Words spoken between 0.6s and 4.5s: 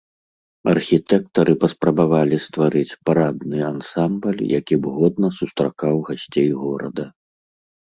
Архітэктары паспрабавалі стварыць парадны ансамбль,